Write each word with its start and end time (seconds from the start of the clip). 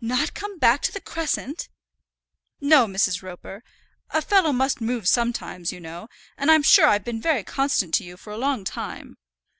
"Not 0.00 0.34
come 0.34 0.60
back 0.60 0.80
to 0.82 0.92
the 0.92 1.00
crescent!" 1.00 1.68
"No, 2.60 2.86
Mrs. 2.86 3.20
Roper. 3.20 3.64
A 4.10 4.22
fellow 4.22 4.52
must 4.52 4.80
move 4.80 5.08
sometimes, 5.08 5.72
you 5.72 5.80
know; 5.80 6.06
and 6.38 6.52
I'm 6.52 6.62
sure 6.62 6.86
I've 6.86 7.04
been 7.04 7.20
very 7.20 7.42
constant 7.42 7.92
to 7.94 8.04
you 8.04 8.16
for 8.16 8.32
a 8.32 8.38
long 8.38 8.62
time." 8.62 9.16